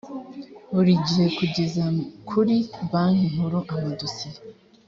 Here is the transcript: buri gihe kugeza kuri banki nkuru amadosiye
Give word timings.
buri 0.73 0.93
gihe 1.05 1.25
kugeza 1.37 1.83
kuri 2.29 2.55
banki 2.91 3.25
nkuru 3.33 3.59
amadosiye 3.73 4.39